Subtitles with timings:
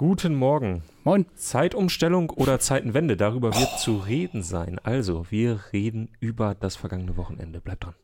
[0.00, 0.82] Guten Morgen.
[1.04, 1.26] Moin.
[1.34, 4.78] Zeitumstellung oder Zeitenwende, darüber wird zu reden sein.
[4.78, 7.60] Also, wir reden über das vergangene Wochenende.
[7.60, 7.94] Bleibt dran.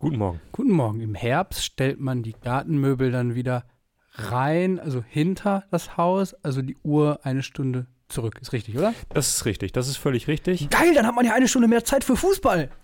[0.00, 0.40] Guten Morgen.
[0.50, 1.00] Guten Morgen.
[1.00, 3.66] Im Herbst stellt man die Gartenmöbel dann wieder
[4.14, 8.38] rein, also hinter das Haus, also die Uhr eine Stunde zurück.
[8.40, 8.94] Ist richtig, oder?
[9.10, 10.68] Das ist richtig, das ist völlig richtig.
[10.70, 12.70] Geil, dann hat man ja eine Stunde mehr Zeit für Fußball.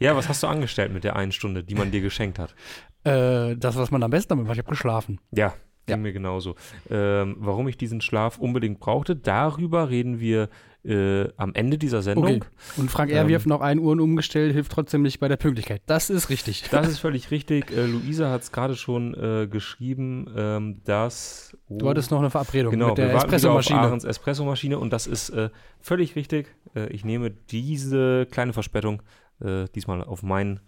[0.00, 2.54] Ja, was hast du angestellt mit der einen Stunde, die man dir geschenkt hat?
[3.04, 4.54] Äh, das, was man am besten damit macht.
[4.56, 5.18] Ich habe geschlafen.
[5.32, 5.48] Ja,
[5.86, 5.96] ging Ja.
[5.96, 6.54] mir genauso.
[6.88, 10.50] Ähm, warum ich diesen Schlaf unbedingt brauchte, darüber reden wir
[10.84, 12.24] äh, am Ende dieser Sendung.
[12.24, 12.40] Okay.
[12.76, 13.22] Und Frank R.
[13.22, 13.28] Ähm.
[13.28, 15.82] wirft noch ein Uhren umgestellt, hilft trotzdem nicht bei der Pünktlichkeit.
[15.86, 16.64] Das ist richtig.
[16.70, 17.70] Das ist völlig richtig.
[17.70, 21.56] Äh, Luisa hat es gerade schon äh, geschrieben, ähm, dass.
[21.68, 23.80] Oh, Du hattest noch eine Verabredung genau, mit der Espressomaschine.
[23.80, 26.54] Ahrens Espressomaschine und das ist äh, völlig richtig.
[26.74, 29.02] Äh, ich nehme diese kleine Verspätung
[29.40, 30.60] äh, diesmal auf meinen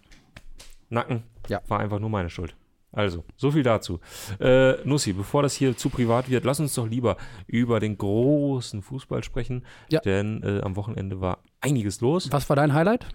[0.89, 1.23] Nacken.
[1.49, 1.61] Ja.
[1.69, 2.55] War einfach nur meine Schuld.
[2.93, 4.01] Also, so viel dazu.
[4.41, 8.83] Äh, Nussi, bevor das hier zu privat wird, lass uns doch lieber über den großen
[8.83, 9.65] Fußball sprechen.
[9.91, 10.01] Ja.
[10.01, 12.33] Denn äh, am Wochenende war einiges los.
[12.33, 13.07] Was war dein Highlight?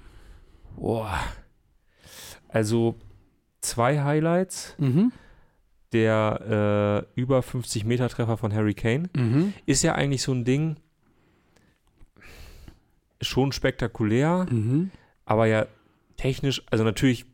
[0.78, 1.20] Boah.
[2.48, 2.96] Also
[3.62, 4.76] zwei Highlights.
[4.78, 5.12] Mhm.
[5.92, 9.54] Der äh, über 50 Meter Treffer von Harry Kane Mhm.
[9.66, 10.78] ist ja eigentlich so ein Ding
[13.22, 14.92] schon spektakulär, Mhm.
[15.26, 15.68] aber ja
[16.18, 17.26] technisch, also natürlich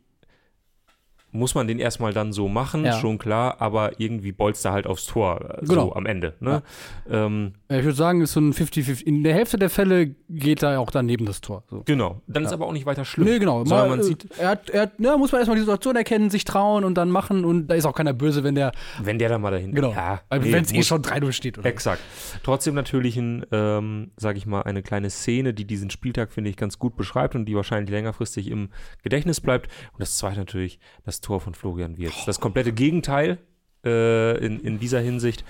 [1.32, 2.92] muss man den erstmal dann so machen, Ja.
[3.00, 5.86] schon klar, aber irgendwie bolzt er halt aufs Tor, äh, Genau.
[5.86, 6.34] so am Ende.
[6.40, 6.62] Ne?
[7.10, 9.06] Ähm, Äh, Ich würde sagen, ist so ein 50-50.
[9.06, 11.64] In der Hälfte der Fälle geht er auch daneben das Tor.
[11.70, 11.82] So.
[11.86, 12.20] genau.
[12.26, 12.56] Dann ist Ja.
[12.56, 13.26] aber auch nicht weiter schlimm.
[13.28, 13.64] Nee, genau.
[13.64, 15.96] Sondern Mal, man äh, sieht, er hat, er hat, ja, muss man erstmal die Situation
[15.96, 18.72] erkennen, sich trauen und dann machen und da ist auch keiner böse, wenn der,
[19.02, 21.56] wenn der dann mal dahin genau, Ja, weil nee, wenn es eh schon 3-0 steht.
[21.58, 21.66] Oder?
[21.66, 22.00] Exakt.
[22.42, 26.56] Trotzdem natürlich ein, ähm, sage ich mal, eine kleine Szene, die diesen Spieltag, finde ich,
[26.56, 28.68] ganz gut beschreibt und die wahrscheinlich längerfristig im
[29.02, 29.70] Gedächtnis bleibt.
[29.92, 32.24] Und das zweite natürlich das Tor von Florian Wirtz.
[32.26, 33.38] Das komplette Gegenteil
[33.84, 35.44] äh, in, in dieser Hinsicht.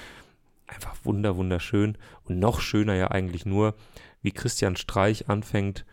[0.68, 1.98] Einfach wunder, wunderschön.
[2.24, 3.74] Und noch schöner ja eigentlich nur,
[4.22, 5.84] wie Christian Streich anfängt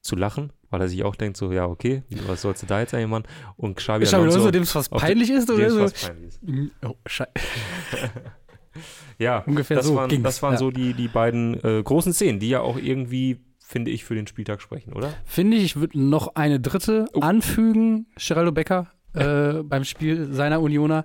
[0.00, 2.92] zu lachen, weil er sich auch denkt, so, ja, okay, was sollst du da jetzt
[2.94, 3.24] eigentlich machen?
[3.56, 5.80] Und Xabi Alonso, Alonso, dem es was peinlich ist oder so.
[5.80, 6.40] was peinlich ist.
[6.84, 7.30] Oh, Scheiße.
[9.18, 10.58] Ja, Ungefähr das so waren, das waren ja.
[10.58, 14.28] so die, die beiden äh, großen Szenen, die ja auch irgendwie, finde ich, für den
[14.28, 15.12] Spieltag sprechen, oder?
[15.24, 17.20] Finde ich, ich würde noch eine dritte Oh.
[17.20, 18.06] anfügen.
[18.16, 21.04] Geraldo Becker äh, beim Spiel seiner Unioner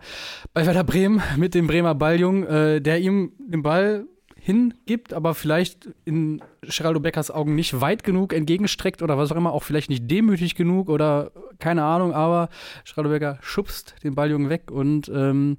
[0.53, 4.05] bei Werder Bremen mit dem Bremer Balljung, äh, der ihm den Ball
[4.35, 9.53] hingibt, aber vielleicht in Geraldo Beckers Augen nicht weit genug entgegenstreckt oder was auch immer,
[9.53, 12.49] auch vielleicht nicht demütig genug oder keine Ahnung, aber
[12.85, 15.57] Geraldo Becker schubst den Balljungen weg und ähm,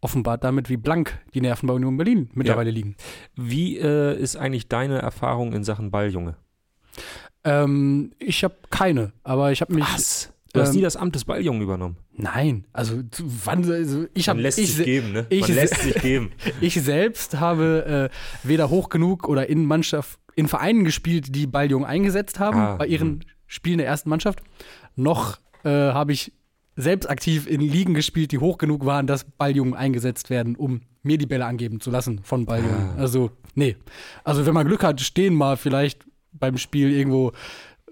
[0.00, 2.96] offenbart damit, wie blank die Nerven bei Union Berlin mittlerweile liegen.
[3.36, 6.36] Wie äh, ist eigentlich deine Erfahrung in Sachen Balljunge?
[7.44, 9.84] Ähm, ich habe keine, aber ich habe mich.
[9.84, 10.33] Was?
[10.54, 11.96] Du hast ähm, nie das Amt des Balljungen übernommen.
[12.12, 13.02] Nein, also
[13.44, 15.26] wann also ich habe Man lässt ich, sich geben, ne?
[15.28, 16.30] ich Man lässt sich geben.
[16.60, 21.86] ich selbst habe äh, weder hoch genug oder in Mannschaft in Vereinen gespielt, die Balljungen
[21.86, 24.40] eingesetzt haben Ah, bei ihren Spielen der ersten Mannschaft,
[24.96, 26.32] noch äh, habe ich
[26.76, 31.18] selbst aktiv in Ligen gespielt, die hoch genug waren, dass Balljungen eingesetzt werden, um mir
[31.18, 32.90] die Bälle angeben zu lassen von Balljungen.
[32.96, 33.00] Ah.
[33.00, 33.76] Also, nee.
[34.24, 37.32] Also, wenn man Glück hat, stehen mal vielleicht beim Spiel irgendwo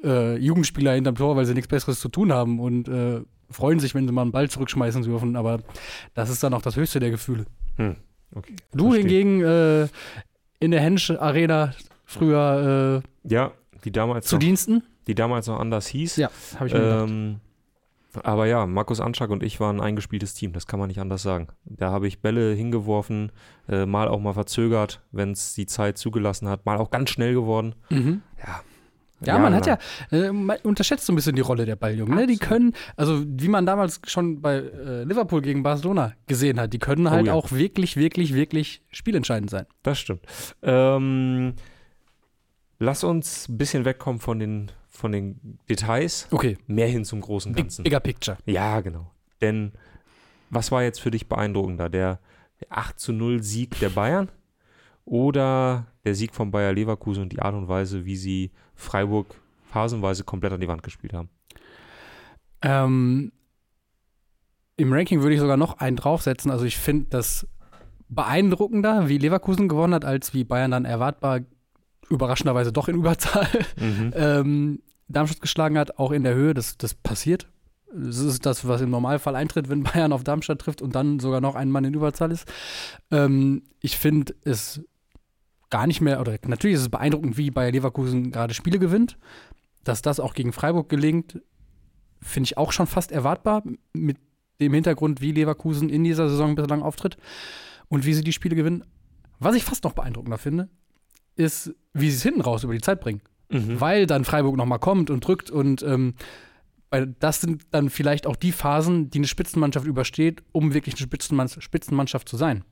[0.02, 3.20] äh, Jugendspieler hinterm Tor, weil sie nichts Besseres zu tun haben und äh,
[3.50, 5.36] freuen sich, wenn sie mal einen Ball zurückschmeißen dürfen.
[5.36, 5.60] Aber
[6.14, 7.44] das ist dann auch das höchste der Gefühle.
[7.76, 7.96] Hm,
[8.34, 8.54] okay.
[8.72, 9.00] Du Verstehe.
[9.02, 9.88] hingegen äh,
[10.60, 11.72] in der Hensch Arena
[12.04, 13.52] früher äh, Ja,
[13.84, 14.82] die damals, zu noch, Diensten?
[15.06, 16.16] die damals noch anders hieß.
[16.16, 17.08] Ja, habe ich mir gedacht.
[17.08, 17.40] Ähm,
[18.22, 21.22] aber ja, Markus Anschak und ich waren ein eingespieltes Team, das kann man nicht anders
[21.22, 21.48] sagen.
[21.64, 23.32] Da habe ich Bälle hingeworfen,
[23.70, 27.32] äh, mal auch mal verzögert, wenn es die Zeit zugelassen hat, mal auch ganz schnell
[27.32, 27.74] geworden.
[27.88, 28.20] Mhm.
[28.38, 28.60] Ja,
[29.26, 29.78] Ja, man hat ja,
[30.10, 30.30] jahrelang.
[30.30, 32.14] äh, man unterschätzt so ein bisschen die Rolle der Balljungen.
[32.14, 32.26] Ne?
[32.26, 36.78] Die können, also wie man damals schon bei äh, Liverpool gegen Barcelona gesehen hat, die
[36.78, 37.32] können halt Oh ja.
[37.34, 39.66] auch wirklich, wirklich, wirklich spielentscheidend sein.
[39.82, 40.22] Das stimmt.
[40.62, 41.54] Ähm,
[42.78, 47.52] lass uns ein bisschen wegkommen von den, von den Details, Okay, mehr hin zum großen
[47.52, 47.82] big, Ganzen.
[47.84, 48.36] bigger picture.
[48.46, 49.10] Ja, genau.
[49.40, 49.72] Denn
[50.50, 51.88] was war jetzt für dich beeindruckender?
[51.88, 52.18] Der,
[52.60, 54.30] der 8 zu 0 Sieg der Bayern
[55.04, 59.26] oder der Sieg von Bayer Leverkusen und die Art und Weise, wie sie Freiburg
[59.70, 61.28] phasenweise komplett an die Wand gespielt haben?
[62.62, 63.32] Ähm,
[64.76, 66.50] Im Ranking würde ich sogar noch einen draufsetzen.
[66.50, 67.46] Also ich finde das
[68.08, 71.40] beeindruckender, wie Leverkusen gewonnen hat, als wie Bayern dann erwartbar
[72.08, 73.48] überraschenderweise doch in Überzahl
[73.80, 74.12] Mhm.
[74.14, 76.54] ähm, Darmstadt geschlagen hat, auch in der Höhe.
[76.54, 77.48] Das, das passiert.
[77.94, 81.40] Das ist das, was im Normalfall eintritt, wenn Bayern auf Darmstadt trifft und dann sogar
[81.40, 82.50] noch ein Mann in Überzahl ist.
[83.10, 84.82] Ähm, ich finde es
[85.72, 89.18] gar nicht mehr, oder natürlich ist es beeindruckend, wie Bayer Leverkusen gerade Spiele gewinnt.
[89.84, 91.40] Dass das auch gegen Freiburg gelingt,
[92.20, 94.18] finde ich auch schon fast erwartbar, mit
[94.60, 97.16] dem Hintergrund, wie Leverkusen in dieser Saison bislang auftritt
[97.88, 98.84] und wie sie die Spiele gewinnen.
[99.40, 100.68] Was ich fast noch beeindruckender finde,
[101.36, 103.22] ist, wie sie es hinten raus über die Zeit bringen.
[103.48, 103.80] Mhm.
[103.80, 106.14] Weil dann Freiburg nochmal kommt und drückt und ähm,
[107.18, 111.48] das sind dann vielleicht auch die Phasen, die eine Spitzenmannschaft übersteht, um wirklich eine Spitzenmann
[111.48, 112.62] Spitzenmannschaft zu sein.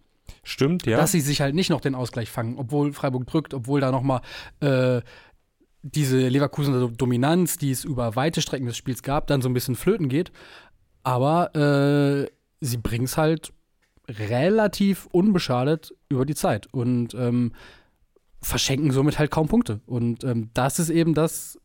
[0.42, 0.96] Stimmt, ja.
[0.96, 4.20] Dass sie sich halt nicht noch den Ausgleich fangen, obwohl Freiburg drückt, obwohl da nochmal
[4.60, 5.00] äh,
[5.82, 9.76] diese Leverkusener Dominanz, die es über weite Strecken des Spiels gab, dann so ein bisschen
[9.76, 10.32] flöten geht.
[11.02, 12.30] Aber äh,
[12.60, 13.52] sie bringen es halt
[14.08, 17.52] relativ unbeschadet über die Zeit und ähm,
[18.42, 19.80] verschenken somit halt kaum Punkte.
[19.86, 21.58] Und ähm, das ist eben das,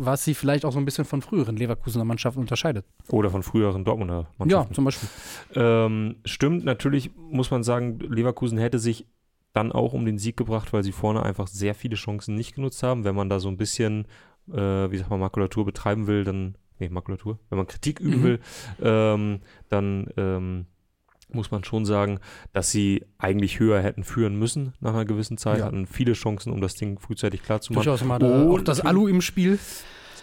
[0.00, 2.86] was sie vielleicht auch so ein bisschen von früheren Leverkusener Mannschaften unterscheidet.
[3.10, 4.74] Oder von früheren Dortmunder Ja, Mannschaften.
[4.74, 5.08] zum Beispiel.
[5.54, 9.06] Ähm, stimmt, natürlich muss man sagen, Leverkusen hätte sich
[9.52, 12.82] dann auch um den Sieg gebracht, weil sie vorne einfach sehr viele Chancen nicht genutzt
[12.82, 13.04] haben.
[13.04, 14.06] Wenn man da so ein bisschen,
[14.52, 14.56] äh,
[14.90, 18.22] wie sagt man, Makulatur betreiben will, dann, nee, Makulatur, wenn man Kritik üben Mhm.
[18.24, 18.40] will,
[18.82, 20.66] ähm, dann ähm,
[21.30, 22.20] muss man schon sagen,
[22.52, 25.66] dass sie eigentlich höher hätten führen müssen nach einer gewissen Zeit, Ja.
[25.66, 27.84] hatten viele Chancen, um das Ding frühzeitig klar zu machen.
[27.84, 29.58] Durchaus mal da Und auch das Alu im Spiel.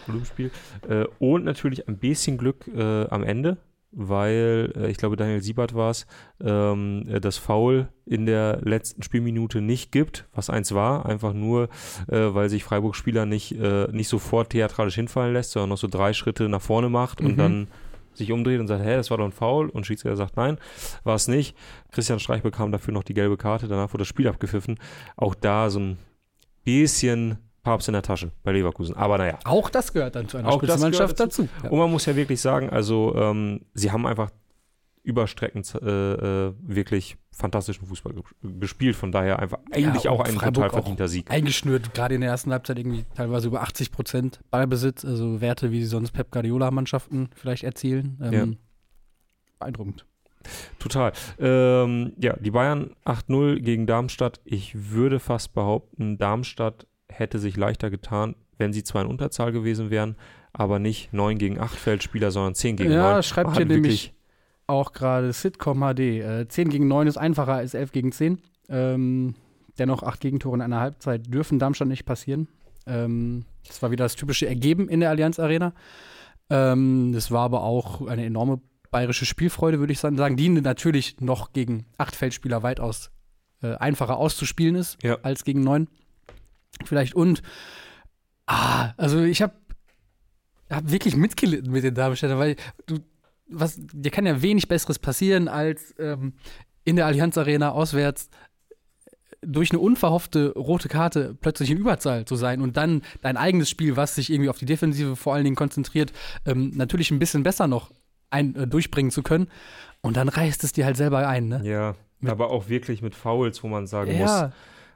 [0.08, 0.52] Volumenspiel.
[0.88, 3.58] Äh, und natürlich ein bisschen Glück äh, am Ende,
[3.92, 6.06] weil äh, ich glaube, Daniel Siebert war es,
[6.44, 11.70] ähm, äh, das Foul in der letzten Spielminute nicht gibt, was eins war, einfach nur,
[12.08, 16.14] äh, weil sich Freiburg-Spieler nicht, äh, nicht sofort theatralisch hinfallen lässt, sondern noch so drei
[16.14, 17.38] Schritte nach vorne macht und Mhm.
[17.38, 17.68] dann
[18.18, 20.58] sich umdreht und sagt, hä, das war doch ein Foul und Schiedsrichter sagt, nein,
[21.04, 21.56] war es nicht.
[21.92, 24.80] Christian Streich bekam dafür noch die gelbe Karte, danach wurde das Spiel abgepfiffen.
[25.16, 25.98] Auch da so ein
[26.64, 28.96] bisschen Papst in der Tasche bei Leverkusen.
[28.96, 31.50] Aber naja, Auch das gehört dann zu einer Spitzenmannschaft gehört dazu.
[31.64, 31.70] Ja.
[31.72, 34.30] und man muss ja wirklich sagen, also ähm, sie haben einfach
[35.06, 38.24] über Strecken äh, äh, wirklich fantastischen Fußball ge
[38.60, 38.96] gespielt.
[38.96, 41.30] Von daher einfach eigentlich Ja, auch ein Freiburg total verdienter Sieg.
[41.30, 45.82] Eingeschnürt, gerade in der ersten Halbzeit irgendwie teilweise über 80 Prozent Ballbesitz, also Werte, wie
[45.82, 48.20] sie sonst Pep Guardiola-Mannschaften vielleicht erzielen.
[48.22, 48.46] Ähm, Ja.
[49.60, 50.06] Beeindruckend.
[50.80, 51.12] Total.
[51.40, 54.42] Ähm, ja, die Bayern 8-0 gegen Darmstadt.
[54.44, 59.90] Ich würde fast behaupten, Darmstadt hätte sich leichter getan, wenn sie zwar in Unterzahl gewesen
[59.90, 60.16] wären,
[60.54, 62.98] aber nicht 9 gegen 8 Feldspieler, sondern 10 gegen 9.
[63.00, 64.15] Ja, schreibt hier nämlich
[64.68, 66.00] auch gerade Sitcom HD.
[66.00, 68.42] Äh, 10 gegen 9 ist einfacher als 11 gegen 10.
[68.70, 69.36] Ähm,
[69.78, 72.48] dennoch 8 Gegentore in einer Halbzeit dürfen Darmstadt nicht passieren.
[72.88, 75.74] Ähm, das war wieder das typische Ergeben in der Allianz Arena.
[76.50, 81.54] Ähm, das war aber auch eine enorme bayerische Spielfreude, würde ich sagen, die natürlich noch
[81.54, 83.12] gegen acht Feldspieler weitaus
[83.62, 85.18] äh, einfacher auszuspielen ist Ja.
[85.24, 85.88] als gegen neun.
[86.86, 87.42] Vielleicht und
[88.46, 89.54] ah, also ich habe
[90.70, 93.00] hab wirklich mitgelitten mit den Darmstädtern, weil du
[93.48, 96.34] was dir kann ja wenig besseres passieren als ähm,
[96.84, 98.30] in der Allianz Arena auswärts
[99.42, 103.96] durch eine unverhoffte rote Karte plötzlich in Überzahl zu sein und dann dein eigenes Spiel,
[103.96, 106.12] was sich irgendwie auf die Defensive vor allen Dingen konzentriert,
[106.46, 107.92] ähm, natürlich ein bisschen besser noch
[108.32, 109.48] ein, äh, durchbringen zu können.
[110.02, 111.62] Und dann reißt es dir halt selber ein, ne?
[111.64, 114.52] Ja, Mit- aber auch wirklich mit Fouls, wo man sagen muss, Ja,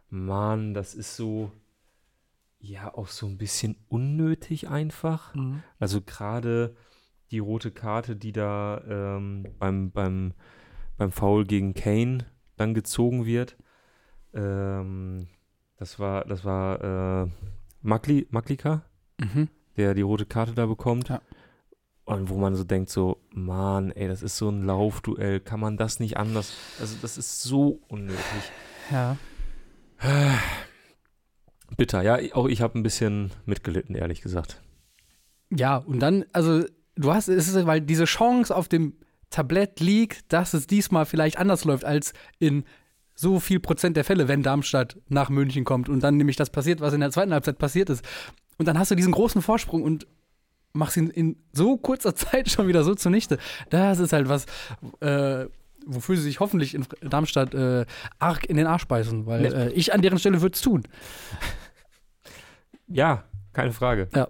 [0.09, 1.51] Mann, das ist so,
[2.59, 5.35] ja, auch so ein bisschen unnötig einfach.
[5.35, 5.61] Mhm.
[5.79, 6.75] Also gerade
[7.31, 10.33] die rote Karte, die da ähm, beim, beim,
[10.97, 12.25] beim Foul gegen Kane
[12.57, 13.55] dann gezogen wird.
[14.33, 15.27] Ähm,
[15.77, 17.29] das war, das war äh,
[17.81, 18.83] Makli, Maklika,
[19.21, 19.49] Mhm.
[19.77, 21.09] der die rote Karte da bekommt.
[21.09, 21.21] Ja.
[22.05, 25.77] Und wo man so denkt, so, Mann, ey, das ist so ein Laufduell, kann man
[25.77, 26.55] das nicht anders?
[26.79, 28.51] Also, das ist so unnötig.
[28.91, 29.15] ja.
[31.77, 34.61] Bitter, ja, auch ich habe ein bisschen mitgelitten, ehrlich gesagt.
[35.51, 36.63] Ja, und dann, also,
[36.99, 38.93] du hast, es ist, weil diese Chance auf dem
[39.29, 42.63] Tablett liegt, dass es diesmal vielleicht anders läuft als in
[43.15, 46.81] so viel Prozent der Fälle, wenn Darmstadt nach München kommt und dann nämlich das passiert,
[46.81, 48.03] was in der zweiten Halbzeit passiert ist.
[48.57, 50.07] Und dann hast du diesen großen Vorsprung und
[50.73, 53.37] machst ihn in so kurzer Zeit schon wieder so zunichte.
[53.69, 54.45] Das ist halt was,
[55.01, 55.45] äh,
[55.85, 57.85] wofür sie sich hoffentlich in Darmstadt äh,
[58.19, 60.83] arg in den Arsch beißen, weil äh, ich an deren Stelle würde es tun.
[62.87, 64.09] Ja, keine Frage.
[64.15, 64.29] Ja.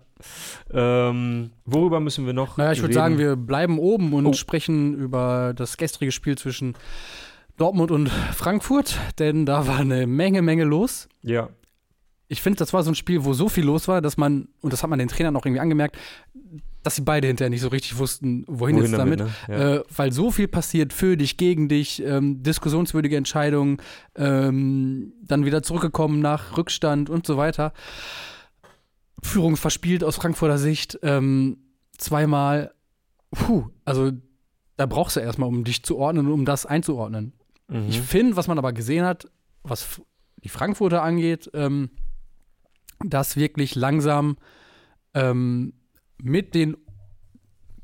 [0.72, 2.58] Ähm, worüber müssen wir noch?
[2.58, 4.34] Naja, ich würde sagen, wir bleiben oben und Oh.
[4.34, 6.76] sprechen über das gestrige Spiel zwischen
[7.58, 11.08] Dortmund und Frankfurt, denn da war eine Menge, Menge los.
[11.24, 11.50] Ja,
[12.32, 14.72] Ich finde, das war so ein Spiel, wo so viel los war, dass man, und
[14.72, 15.98] das hat man den Trainern auch irgendwie angemerkt,
[16.84, 19.20] dass sie beide hinterher nicht so richtig wussten, wohin, jetzt damit.
[19.20, 19.30] ne?
[19.48, 19.76] Ja.
[19.78, 23.78] Äh, weil so viel passiert für dich, gegen dich, ähm, diskussionswürdige Entscheidungen,
[24.16, 27.74] ähm, dann wieder zurückgekommen nach Rückstand und so weiter.
[29.24, 31.58] Führung verspielt aus Frankfurter Sicht, ähm,
[31.98, 32.74] zweimal.
[33.32, 34.12] Puh, also
[34.78, 37.34] da brauchst du erstmal, um dich zu ordnen und um das einzuordnen.
[37.68, 37.86] Mhm.
[37.90, 39.28] Ich finde, was man aber gesehen hat,
[39.64, 40.02] was
[40.44, 41.90] die Frankfurter angeht, ähm,
[43.06, 44.38] das wirklich langsam
[45.14, 45.74] ähm,
[46.22, 46.78] mit den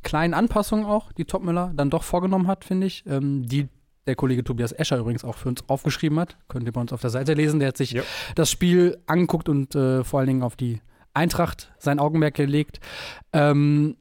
[0.03, 3.67] kleinen Anpassungen auch, die Topmüller dann doch vorgenommen hat, finde ich, ähm, die
[4.07, 6.37] der Kollege Tobias Escher übrigens auch für uns aufgeschrieben hat.
[6.47, 7.59] Könnt ihr bei uns auf der Seite lesen.
[7.59, 8.03] Der hat sich Ja.
[8.35, 10.79] das Spiel angeguckt und äh, vor allen Dingen auf die
[11.15, 12.79] Eintracht sein Augenmerk gelegt.
[13.33, 13.97] Ähm,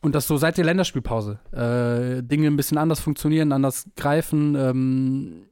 [0.00, 1.38] und das so seit der Länderspielpause.
[1.52, 4.54] Äh, Dinge ein bisschen anders funktionieren, anders greifen.
[4.54, 5.46] Ähm,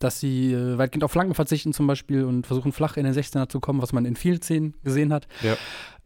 [0.00, 3.48] dass sie äh, weitgehend auf Flanken verzichten zum Beispiel und versuchen flach in den 16er
[3.48, 5.28] zu kommen, was man in vielen Szenen gesehen hat.
[5.42, 5.56] Ja.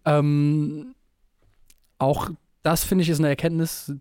[0.05, 0.95] Ähm,
[1.99, 2.29] auch
[2.63, 3.95] das finde ich ist eine Erkenntnis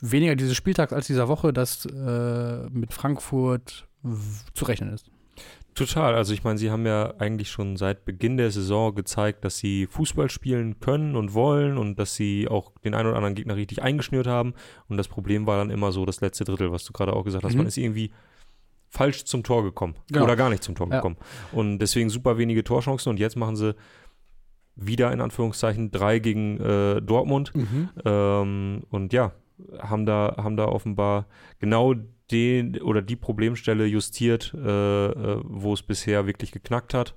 [0.00, 3.88] weniger dieses Spieltags als dieser Woche, dass äh, mit Frankfurt
[4.54, 5.10] zu rechnen ist.
[5.74, 6.14] Total.
[6.14, 9.86] Also ich meine, sie haben ja eigentlich schon seit Beginn der Saison gezeigt, dass sie
[9.86, 13.82] Fußball spielen können und wollen und dass sie auch den einen oder anderen Gegner richtig
[13.82, 14.54] eingeschnürt haben.
[14.88, 17.44] Und das Problem war dann immer so das letzte Drittel, was du gerade auch gesagt
[17.44, 17.52] hast.
[17.52, 17.58] Mhm.
[17.58, 18.10] Man ist irgendwie
[18.88, 20.24] falsch zum Tor gekommen Genau.
[20.24, 20.96] oder gar nicht zum Tor Ja.
[20.96, 21.16] gekommen.
[21.52, 23.74] Und deswegen super wenige Torchancen und jetzt machen sie
[24.76, 27.52] wieder in Anführungszeichen drei gegen äh, Dortmund.
[28.04, 29.32] Ähm, und ja,
[29.78, 31.26] haben da, haben da offenbar
[31.58, 31.94] genau
[32.30, 34.58] den oder die Problemstelle justiert, äh,
[35.06, 37.14] äh, wo es bisher wirklich geknackt hat.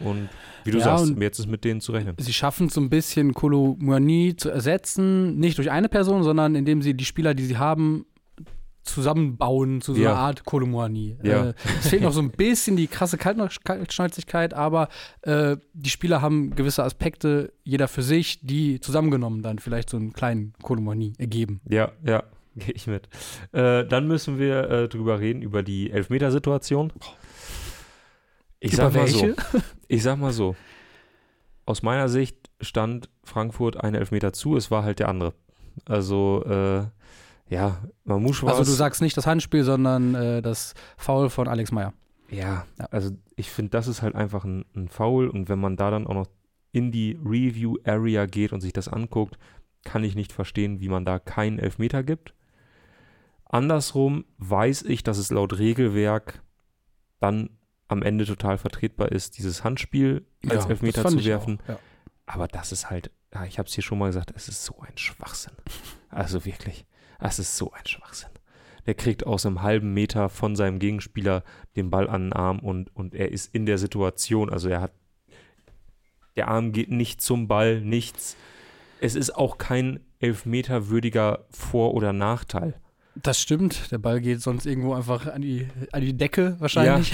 [0.00, 0.28] Und
[0.64, 2.16] wie du Ja, sagst, jetzt ist mit denen zu rechnen.
[2.18, 6.54] Sie schaffen es so ein bisschen, Kolo Muani zu ersetzen, nicht durch eine Person, sondern
[6.54, 8.04] indem sie die Spieler, die sie haben,
[8.82, 10.10] zusammenbauen zu so Ja.
[10.12, 11.16] einer Art Kolo Muani.
[11.22, 11.48] Ja.
[11.50, 14.88] Äh, es fehlt noch so ein bisschen die krasse Kalt- Kaltschnäuzigkeit, aber
[15.22, 20.12] äh, die Spieler haben gewisse Aspekte, jeder für sich, die zusammengenommen dann vielleicht so einen
[20.12, 21.60] kleinen Kolo Muani ergeben.
[21.68, 22.22] Ja, ja,
[22.66, 23.08] gehe ich mit.
[23.52, 26.92] Äh, dann müssen wir äh, drüber reden, über die Elfmetersituation.
[28.60, 29.22] Ich Über sag mal so.
[29.22, 29.36] welche?
[29.88, 30.56] Ich sag mal so.
[31.64, 35.34] Aus meiner Sicht stand Frankfurt einen Elfmeter zu, es war halt der andere.
[35.84, 36.86] Also, äh,
[37.48, 41.70] ja, Mamouche war Also du sagst nicht das Handspiel, sondern äh, das Foul von Alex
[41.70, 41.92] Meyer.
[42.30, 42.86] Ja, Ja.
[42.90, 46.06] also ich finde, das ist halt einfach ein, ein Foul und wenn man da dann
[46.06, 46.26] auch noch
[46.72, 49.38] in die Review-Area geht und sich das anguckt,
[49.84, 52.34] kann ich nicht verstehen, wie man da keinen Elfmeter gibt.
[53.46, 56.42] Andersrum weiß ich, dass es laut Regelwerk
[57.20, 57.50] dann
[57.88, 61.60] am Ende total vertretbar ist, dieses Handspiel als Ja, Elfmeter zu werfen.
[61.64, 61.78] auch, ja.
[62.26, 64.80] Aber das ist halt, ja, ich habe es hier schon mal gesagt, es ist so
[64.80, 65.54] ein Schwachsinn.
[66.08, 66.86] Also wirklich,
[67.20, 68.30] es ist so ein Schwachsinn.
[68.86, 71.44] Der kriegt aus einem halben Meter von seinem Gegenspieler
[71.76, 74.92] den Ball an den Arm und, und er ist in der Situation, also er hat,
[76.34, 78.36] der Arm geht nicht zum Ball, nichts.
[79.00, 82.74] Es ist auch kein elfmeterwürdiger Vor- oder Nachteil.
[83.22, 83.90] Das stimmt.
[83.90, 87.12] Der Ball geht sonst irgendwo einfach an die, an die Decke wahrscheinlich.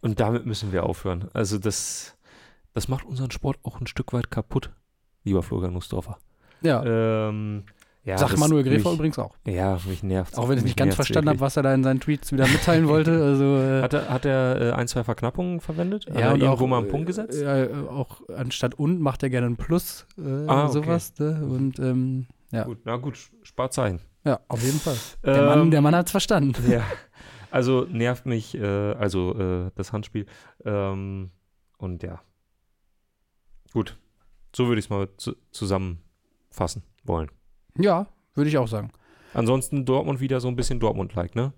[0.00, 1.28] Und damit müssen wir aufhören.
[1.32, 2.16] Also das,
[2.74, 4.70] das macht unseren Sport auch ein Stück weit kaputt,
[5.24, 6.18] lieber Florian Nussdorfer.
[6.62, 7.28] Ja.
[7.28, 7.64] Ähm,
[8.04, 9.34] ja, Sagt Manuel Gräfer mich, übrigens auch.
[9.44, 10.38] Ja, mich nervt.
[10.38, 12.86] Auch wenn ich nicht ganz verstanden habe, was er da in seinen Tweets wieder mitteilen
[12.86, 13.10] wollte.
[13.26, 16.06] Also, äh, Hat er, hat er äh, ein, zwei Verknappungen verwendet?
[16.06, 17.42] Hat ja, und irgendwo auch, mal einen Punkt gesetzt?
[17.42, 20.72] Äh, äh, auch anstatt und macht er gerne ein Plus, äh, Ah, okay.
[20.72, 21.14] sowas.
[21.18, 21.44] Ne?
[21.44, 22.62] Und ähm, ja.
[22.62, 23.98] Gut, na gut, Sparzeichen.
[24.26, 24.96] Ja, auf jeden Fall.
[25.24, 26.54] Der Mann, Ähm, der Mann hat es verstanden.
[26.70, 26.82] Ja.
[27.50, 28.64] Also nervt mich, äh,
[28.94, 30.26] also äh, das Handspiel.
[30.64, 31.30] Ähm,
[31.78, 32.20] und ja.
[33.72, 33.96] Gut.
[34.54, 37.30] So würde ich es mal zu zusammenfassen wollen.
[37.78, 38.90] Ja, würde ich auch sagen.
[39.32, 41.52] Ansonsten Dortmund wieder so ein bisschen Dortmund-like, ne?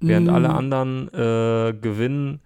[0.00, 2.40] Während Mm, alle anderen äh, gewinnen.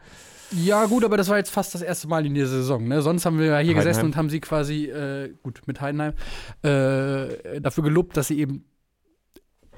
[0.53, 2.87] Ja, gut, aber das war jetzt fast das erste Mal in dieser Saison.
[2.89, 3.03] Ne?
[3.03, 3.77] Sonst haben wir ja hier Heidenheim.
[3.87, 6.15] gesessen und haben sie quasi, äh, gut, mit Heidenheim,
[6.63, 8.65] äh, dafür gelobt, dass sie eben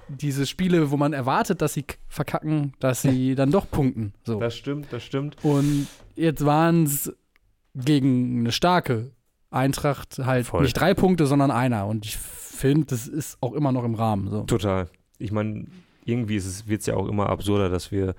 [0.08, 4.12] diese Spiele, wo man erwartet, dass sie verkacken, dass sie dann doch punkten.
[4.24, 4.38] So.
[4.38, 5.36] Das stimmt, das stimmt.
[5.42, 7.12] Und jetzt waren es
[7.74, 9.12] gegen eine starke
[9.50, 10.62] Eintracht halt Voll.
[10.62, 11.86] nicht drei Punkte, sondern einer.
[11.86, 14.30] Und ich finde, das ist auch immer noch im Rahmen.
[14.30, 14.42] So.
[14.42, 14.88] Total.
[15.18, 15.66] Ich meine,
[16.04, 18.14] irgendwie wird es ja auch immer absurder, dass wir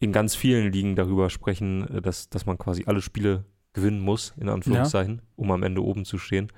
[0.00, 4.34] in ganz vielen Ligen darüber sprechen, äh, dass, dass man quasi alle Spiele gewinnen muss,
[4.36, 6.52] in Anführungszeichen, um am Ende oben zu stehen.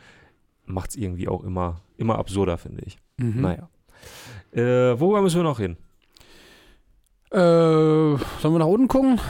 [0.64, 2.98] Macht es irgendwie auch immer, immer absurder, finde ich.
[3.18, 3.40] Mhm.
[3.40, 3.68] Naja.
[4.56, 5.76] Äh, worüber müssen wir noch reden?
[7.30, 9.20] Äh, sollen wir nach unten gucken?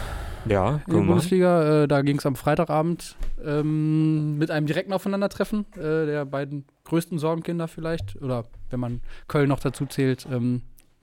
[0.49, 1.01] Ja, in der.
[1.01, 1.83] Bundesliga.
[1.83, 7.19] Äh, da ging es am Freitagabend ähm, mit einem direkten Aufeinandertreffen äh, der beiden größten
[7.19, 8.21] Sorgenkinder vielleicht.
[8.23, 10.27] Oder wenn man Köln noch dazu zählt.
[10.31, 10.63] Ähm,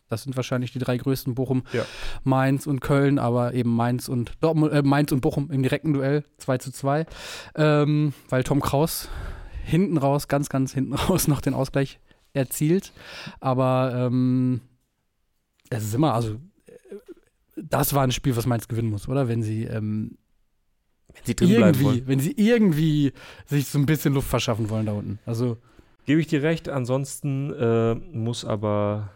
[0.09, 1.83] das sind wahrscheinlich die drei größten, Bochum, Ja.
[2.23, 6.23] Mainz und Köln, aber eben Mainz und Dortmund, äh, Mainz und Bochum im direkten Duell
[6.37, 7.05] 2 zu 2.
[7.55, 9.09] Ähm, weil Tom Kraus
[9.63, 11.99] hinten raus, ganz, ganz hinten raus noch den Ausgleich
[12.33, 12.93] erzielt.
[13.39, 14.61] Aber ähm,
[15.69, 16.37] es ist immer, also
[17.55, 19.27] das war ein Spiel, was Mainz gewinnen muss, oder?
[19.27, 20.17] Wenn sie ähm,
[21.13, 22.07] Wenn sie drin bleiben irgendwie, wollen.
[22.07, 23.13] wenn sie irgendwie
[23.45, 25.19] sich so ein bisschen Luft verschaffen wollen da unten.
[25.25, 25.57] Also
[26.05, 26.69] Gebe ich dir recht.
[26.69, 29.09] Ansonsten äh, muss aber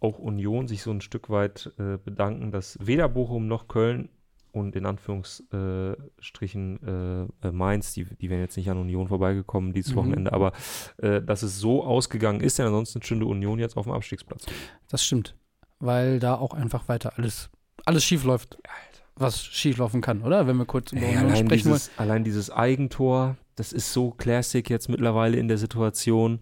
[0.00, 4.10] auch Union sich so ein Stück weit äh, bedanken, dass weder Bochum noch Köln
[4.54, 9.96] und in Anführungsstrichen äh, Mainz, die, die wären jetzt nicht an Union vorbeigekommen dieses mhm.
[9.96, 10.52] Wochenende, aber
[10.98, 14.46] äh, dass es so ausgegangen ist, denn ansonsten stünde Union jetzt auf dem Abstiegsplatz.
[14.88, 15.34] Das stimmt,
[15.80, 17.50] weil da auch einfach weiter alles,
[17.84, 18.58] alles schief läuft,
[19.16, 20.46] was schief laufen kann, oder?
[20.46, 21.98] Wenn wir kurz über Union allein sprechen dieses, wollen.
[21.98, 26.40] Allein dieses Eigentor, das ist so Classic jetzt mittlerweile in der Situation.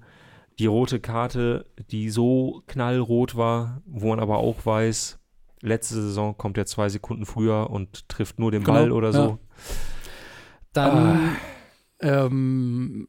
[0.58, 5.18] Die rote Karte, die so knallrot war, wo man aber auch weiß,
[5.62, 9.18] letzte Saison kommt er zwei Sekunden früher und trifft nur den genau, Ball oder so.
[9.18, 9.38] Ja.
[10.72, 11.36] Dann
[12.00, 12.26] ah.
[12.26, 13.08] ähm,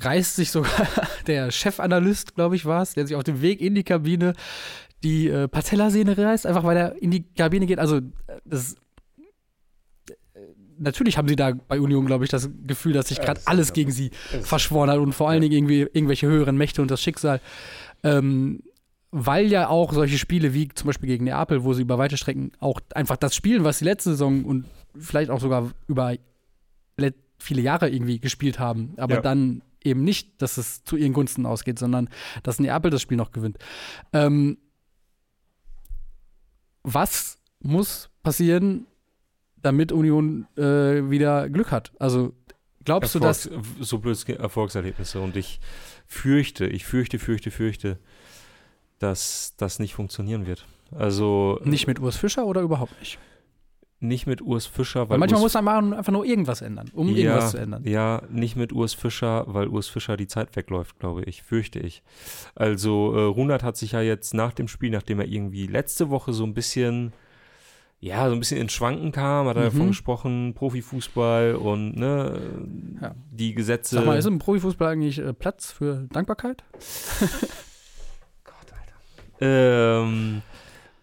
[0.00, 0.88] reißt sich sogar
[1.26, 4.32] der Chefanalyst, glaube ich, war es, der sich auf dem Weg in die Kabine
[5.04, 7.80] die äh, Patellasehne reißt, einfach weil er in die Kabine geht.
[7.80, 8.00] Also,
[8.44, 8.76] das
[10.78, 13.90] natürlich haben sie da bei Union, glaube ich, das Gefühl, dass sich gerade alles gegen
[13.90, 14.10] sie
[14.42, 17.40] verschworen hat und vor allen Dingen irgendwie irgendwelche höheren Mächte und das Schicksal.
[18.02, 18.62] Ähm,
[19.12, 22.50] weil ja auch solche Spiele wie zum Beispiel gegen Neapel, wo sie über weite Strecken
[22.58, 24.64] auch einfach das spielen, was sie letzte Saison und
[24.98, 26.16] vielleicht auch sogar über
[27.42, 29.20] viele Jahre irgendwie gespielt haben, aber ja.
[29.20, 32.08] dann eben nicht, dass es zu ihren Gunsten ausgeht, sondern
[32.42, 33.58] dass Neapel das Spiel noch gewinnt.
[34.12, 34.58] Ähm,
[36.84, 38.86] was muss passieren,
[39.56, 41.92] damit Union äh, wieder Glück hat?
[41.98, 42.32] Also
[42.84, 45.60] glaubst Erfolgs du, dass so blöd Erfolgserlebnisse und ich
[46.06, 47.98] fürchte, ich fürchte, fürchte, fürchte,
[49.02, 50.66] dass das nicht funktionieren wird.
[50.94, 53.18] Also nicht mit Urs Fischer oder überhaupt nicht?
[54.00, 55.18] Nicht mit Urs Fischer, weil.
[55.18, 57.84] manchmal Urs, muss man einfach nur irgendwas ändern, um ja, irgendwas zu ändern.
[57.84, 62.02] Ja, nicht mit Urs Fischer, weil Urs Fischer die Zeit wegläuft, glaube ich, fürchte ich.
[62.56, 66.32] Also, äh, Runert hat sich ja jetzt nach dem Spiel, nachdem er irgendwie letzte Woche
[66.32, 67.12] so ein bisschen,
[68.00, 69.66] ja, so ein bisschen ins Schwanken kam, hat er mhm.
[69.66, 72.40] davon gesprochen, Profifußball und, ne,
[73.00, 73.14] ja.
[73.30, 73.94] die Gesetze.
[73.94, 76.64] Sag mal, ist im Profifußball eigentlich äh, Platz für Dankbarkeit?
[79.42, 80.42] Ähm,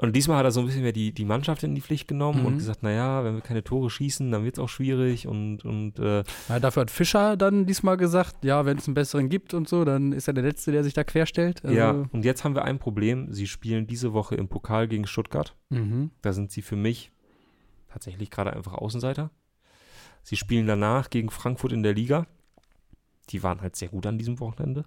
[0.01, 2.39] und diesmal hat er so ein bisschen mehr die, die Mannschaft in die Pflicht genommen
[2.39, 2.45] mhm.
[2.45, 5.99] und gesagt, naja, wenn wir keine Tore schießen, dann wird es auch schwierig und, und
[5.99, 9.67] äh, ja, dafür hat Fischer dann diesmal gesagt, ja, wenn es einen besseren gibt und
[9.67, 11.65] so, dann ist er der Letzte, der sich da querstellt.
[11.65, 13.33] Also ja, und jetzt haben wir ein Problem.
[13.33, 15.57] Sie spielen diese Woche im Pokal gegen Stuttgart.
[15.69, 16.11] Mhm.
[16.21, 17.11] Da sind sie für mich
[17.89, 19.31] tatsächlich gerade einfach Außenseiter.
[20.23, 22.25] Sie spielen danach gegen Frankfurt in der Liga.
[23.31, 24.85] Die waren halt sehr gut an diesem Wochenende.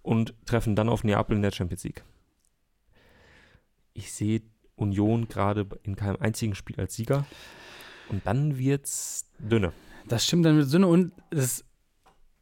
[0.00, 2.04] Und treffen dann auf Neapel in der Champions League
[4.04, 4.42] ich sehe
[4.76, 7.24] Union gerade in keinem einzigen Spiel als Sieger.
[8.08, 9.72] Und dann wird's dünne.
[10.08, 11.64] Das stimmt, dann wird dünne und es,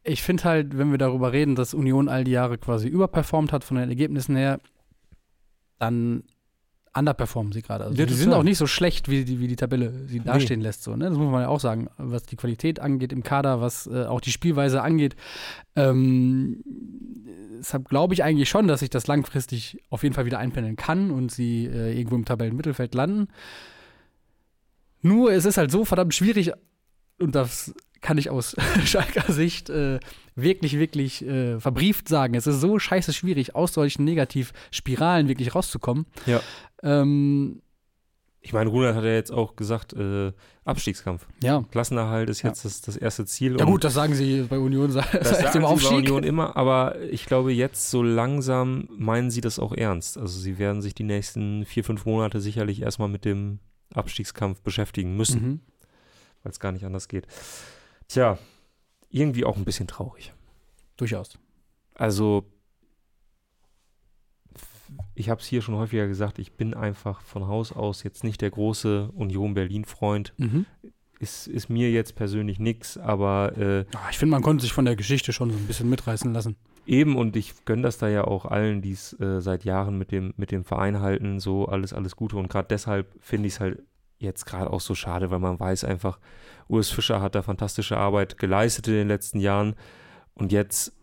[0.03, 3.63] ich finde halt, wenn wir darüber reden, dass Union all die Jahre quasi überperformt hat
[3.63, 4.59] von den Ergebnissen her,
[5.79, 6.23] dann
[6.95, 7.85] underperformen sie gerade.
[7.85, 8.39] Also ja, die sind klar.
[8.39, 10.67] auch nicht so schlecht, wie die, wie die Tabelle sie dastehen nee.
[10.67, 10.83] lässt.
[10.83, 11.09] So, ne?
[11.09, 14.21] Das muss man ja auch sagen, was die Qualität angeht im Kader, was äh, auch
[14.21, 15.15] die Spielweise angeht.
[15.75, 16.63] Ähm,
[17.57, 21.11] deshalb glaube ich eigentlich schon, dass sich das langfristig auf jeden Fall wieder einpendeln kann
[21.11, 23.27] und sie äh, irgendwo im Tabellenmittelfeld landen.
[25.01, 26.53] Nur es ist halt so verdammt schwierig,
[27.19, 29.99] und das kann ich aus Schalker Sicht äh,
[30.35, 32.35] wirklich, wirklich äh, verbrieft sagen.
[32.35, 36.05] Es ist so scheiße schwierig, aus solchen Negativspiralen wirklich rauszukommen.
[36.27, 36.41] Ja.
[36.83, 37.61] Ähm,
[38.45, 40.33] ich meine, Runert hat ja jetzt auch gesagt, äh,
[40.65, 41.25] Abstiegskampf.
[41.41, 41.63] Ja.
[41.71, 42.69] Klassenerhalt ist jetzt ja.
[42.69, 43.57] das, das erste Ziel.
[43.57, 45.89] Ja gut, das sagen sie bei Union das sagen Aufstieg.
[45.89, 50.17] Sie bei Union immer, aber ich glaube, jetzt so langsam meinen sie das auch ernst.
[50.17, 53.59] Also sie werden sich die nächsten vier, fünf Monate sicherlich erstmal mit dem
[53.93, 55.59] Abstiegskampf beschäftigen müssen, mhm.
[56.43, 57.27] weil es gar nicht anders geht.
[58.07, 58.37] Tja,
[59.09, 60.33] irgendwie auch ein bisschen traurig.
[60.97, 61.37] Durchaus.
[61.95, 62.45] Also,
[65.15, 68.41] ich habe es hier schon häufiger gesagt, ich bin einfach von Haus aus jetzt nicht
[68.41, 70.33] der große Union Berlin-Freund.
[70.37, 70.65] Mhm.
[71.19, 73.57] Ist, ist mir jetzt persönlich nichts, aber.
[73.57, 76.33] Äh, ah, ich finde, man konnte sich von der Geschichte schon so ein bisschen mitreißen
[76.33, 76.57] lassen.
[76.85, 80.11] Eben, und ich gönne das da ja auch allen, die es äh, seit Jahren mit
[80.11, 82.35] dem, mit dem Verein halten, so alles, alles Gute.
[82.35, 83.83] Und gerade deshalb finde ich es halt
[84.23, 86.19] jetzt gerade auch so schade, weil man weiß einfach,
[86.67, 89.75] Urs Fischer hat da fantastische Arbeit geleistet in den letzten Jahren
[90.33, 90.93] und jetzt,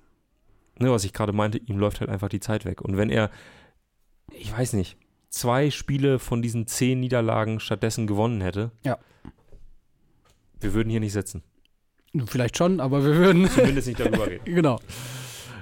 [0.78, 2.80] ne, was ich gerade meinte, ihm läuft halt einfach die Zeit weg.
[2.80, 3.30] Und wenn er,
[4.32, 4.96] ich weiß nicht,
[5.28, 8.98] zwei Spiele von diesen zehn Niederlagen stattdessen gewonnen hätte, ja.
[10.58, 11.42] wir würden hier nicht sitzen.
[12.26, 13.48] Vielleicht schon, aber wir würden.
[13.50, 14.44] Zumindest nicht darüber reden.
[14.54, 14.80] genau.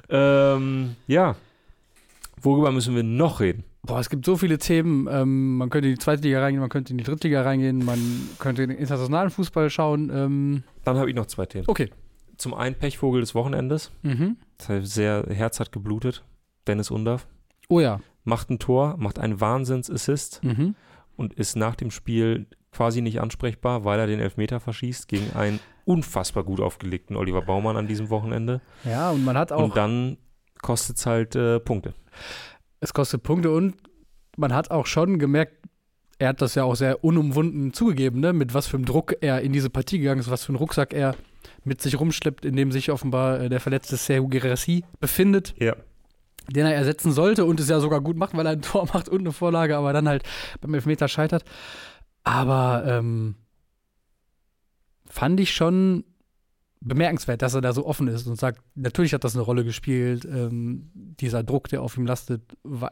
[0.09, 1.37] Ähm, ja.
[2.41, 3.65] Worüber müssen wir noch reden?
[3.89, 5.09] Boah, es gibt so viele Themen.
[5.11, 7.83] Ähm, man könnte in die zweite Liga reingehen, man könnte in die dritte Liga reingehen,
[7.87, 7.99] man
[8.39, 10.11] könnte in den internationalen Fußball schauen.
[10.15, 10.63] Ähm.
[10.85, 11.65] Dann habe ich noch zwei Themen.
[11.67, 11.89] Okay.
[12.37, 13.91] Zum einen Pechvogel des Wochenendes.
[14.03, 14.37] Mhm.
[14.59, 16.23] Das sehr Herz hat geblutet.
[16.67, 17.27] Dennis Undaff.
[17.71, 18.01] Oh ja.
[18.25, 20.75] Macht ein Tor, macht einen Wahnsinns-Assist mhm.
[21.17, 25.61] und ist nach dem Spiel quasi nicht ansprechbar, weil er den Elfmeter verschießt gegen einen
[25.87, 28.61] unfassbar gut aufgelegten Oliver Baumann an diesem Wochenende.
[28.85, 29.65] Ja, und man hat auch.
[29.65, 30.19] Und dann
[30.61, 31.95] kostet es halt äh, Punkte
[32.81, 33.75] es kostet Punkte und
[34.37, 35.55] man hat auch schon gemerkt,
[36.19, 38.33] er hat das ja auch sehr unumwunden zugegeben, ne?
[38.33, 40.93] mit was für einem Druck er in diese Partie gegangen ist, was für einen Rucksack
[40.93, 41.15] er
[41.65, 45.55] mit sich rumschleppt, in dem sich offenbar äh, der verletzte Serhu Gerassi befindet.
[45.59, 45.77] Ja.
[46.51, 49.09] Den er ersetzen sollte und es ja sogar gut macht, weil er ein Tor macht
[49.09, 50.25] und eine Vorlage, aber dann halt
[50.61, 51.45] beim Elfmeter scheitert.
[52.25, 53.37] Aber ähm,
[55.07, 56.05] fand ich schon
[56.81, 60.25] bemerkenswert, dass er da so offen ist und sagt, natürlich hat das eine Rolle gespielt,
[60.25, 62.43] ähm, dieser Druck, der auf ihm lastet.
[62.63, 62.91] Weil,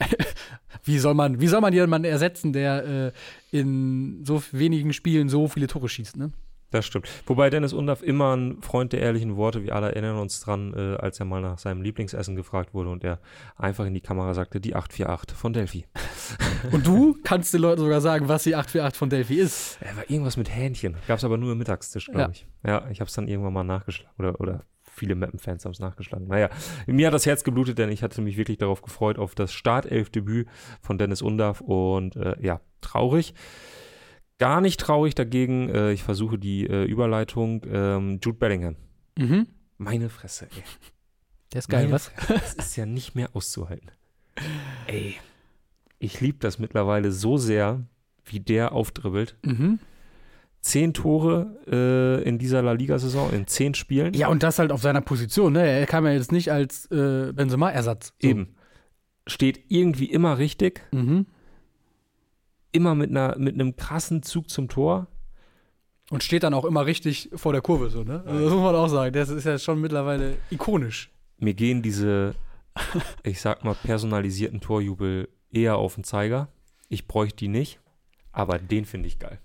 [0.84, 3.12] wie soll man, wie soll man jemanden ersetzen, der äh,
[3.50, 6.32] in so wenigen Spielen so viele Tore schießt, ne?
[6.72, 7.08] Das stimmt.
[7.26, 10.96] Wobei Dennis Undaff immer ein Freund der ehrlichen Worte, wir alle erinnern uns dran, äh,
[10.96, 13.20] als er mal nach seinem Lieblingsessen gefragt wurde und er
[13.56, 15.86] einfach in die Kamera sagte, die 848 von Delphi.
[16.72, 19.78] Und du kannst den Leuten sogar sagen, was die 848 von Delphi ist.
[19.80, 20.96] Er war irgendwas mit Hähnchen.
[21.06, 22.28] Gab es aber nur im Mittagstisch, glaube Ja.
[22.30, 22.46] ich.
[22.66, 24.12] Ja, ich habe es dann irgendwann mal nachgeschlagen.
[24.18, 26.26] Oder, oder viele Mappen-Fans haben es nachgeschlagen.
[26.26, 26.48] Naja,
[26.86, 30.48] mir hat das Herz geblutet, denn ich hatte mich wirklich darauf gefreut, auf das Startelf-Debüt
[30.80, 31.60] von Dennis Undaff.
[31.60, 33.34] Und äh, ja, traurig.
[34.38, 38.76] Gar nicht traurig dagegen, äh, ich versuche die äh, Überleitung, ähm, Jude Bellingham.
[39.18, 39.46] Mhm.
[39.78, 40.62] Meine Fresse, ey.
[41.52, 42.08] Der ist geil, Meine was?
[42.08, 43.90] Fresse, Das ist ja nicht mehr auszuhalten.
[44.86, 45.14] Ey,
[45.98, 47.86] ich liebe das mittlerweile so sehr,
[48.24, 49.36] wie der aufdribbelt.
[49.44, 49.78] Mhm.
[50.60, 54.12] Zehn Tore äh, in dieser La Liga-Saison, in zehn Spielen.
[54.14, 55.64] Ja, und das halt auf seiner Position, ne?
[55.66, 58.12] Er kam ja jetzt nicht als äh, Benzema-Ersatz.
[58.20, 58.28] So.
[58.28, 58.56] Eben.
[59.28, 61.26] Steht irgendwie immer richtig, Mhm.
[62.72, 65.06] Immer mit, einer, mit einem krassen Zug zum Tor.
[66.10, 68.22] Und steht dann auch immer richtig vor der Kurve, so, ne?
[68.24, 69.12] Also das muss man auch sagen.
[69.12, 71.10] Das ist ja schon mittlerweile ikonisch.
[71.38, 72.34] Mir gehen diese,
[73.24, 76.48] ich sag mal, personalisierten Torjubel eher auf den Zeiger.
[76.88, 77.80] Ich bräuchte die nicht,
[78.30, 79.40] aber den finde ich geil.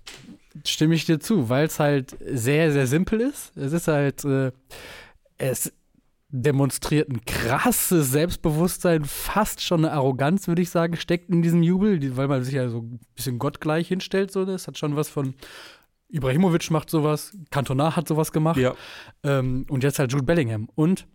[0.64, 3.56] Stimme ich dir zu, weil es halt sehr, sehr simpel ist.
[3.56, 4.52] Es ist halt, äh,
[5.38, 5.72] es
[6.34, 12.16] demonstriert ein krasses Selbstbewusstsein, fast schon eine Arroganz, würde ich sagen, steckt in diesem Jubel,
[12.16, 14.32] weil man sich ja so ein bisschen gottgleich hinstellt.
[14.32, 14.52] So, ne?
[14.52, 15.34] Es hat schon was von
[16.08, 18.74] Ibrahimovic macht sowas, Cantona hat sowas gemacht Ja.
[19.24, 20.68] ähm, und jetzt halt Jude Bellingham.
[20.74, 21.06] Und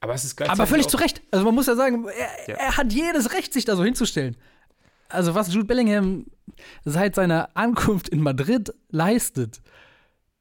[0.00, 1.22] Aber es ist Aber völlig zu Recht.
[1.30, 2.54] Also man muss ja sagen, er, Ja.
[2.60, 4.36] er hat jedes Recht, sich da so hinzustellen.
[5.08, 6.26] Also was Jude Bellingham
[6.84, 9.60] seit seiner Ankunft in Madrid leistet,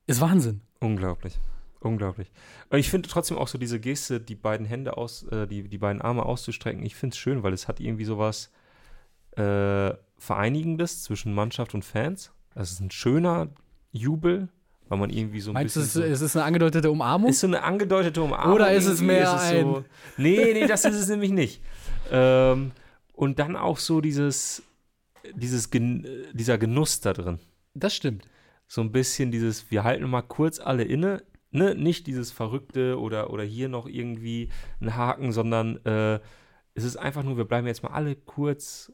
[0.07, 0.61] ist Wahnsinn.
[0.79, 1.37] Unglaublich.
[1.85, 2.31] Unglaublich.
[2.71, 5.77] Und ich finde trotzdem auch so diese Geste, die beiden Hände aus, äh, die, die
[5.77, 8.51] beiden Arme auszustrecken, ich finde es schön, weil es hat irgendwie sowas
[9.37, 12.31] äh, Vereinigendes zwischen Mannschaft und Fans.
[12.55, 13.49] Das ist ein schöner
[13.91, 14.49] Jubel,
[14.89, 16.01] weil man irgendwie so ein Meinst du, bisschen.
[16.01, 17.29] es, so, es ist eine angedeutete Umarmung?
[17.29, 18.55] ist so eine angedeutete Umarmung.
[18.55, 19.85] Oder ist es mehr so,
[20.17, 21.61] Nee, nee, das ist es nämlich nicht.
[22.11, 22.71] Ähm,
[23.13, 24.63] und dann auch so dieses,
[25.35, 27.37] dieses Gen äh, dieser Genuss da drin.
[27.75, 28.27] das stimmt.
[28.67, 31.21] so ein bisschen dieses, wir halten mal kurz alle inne,
[31.55, 34.49] ne, nicht dieses Verrückte oder, oder hier noch irgendwie
[34.81, 36.19] ein Haken, sondern äh,
[36.75, 38.91] es ist einfach nur, wir bleiben jetzt mal alle kurz